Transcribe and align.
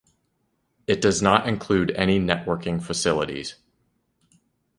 It 0.87 0.99
does 0.99 1.21
not 1.21 1.47
include 1.47 1.91
any 1.91 2.19
networking 2.19 2.81
facilities. 2.81 3.53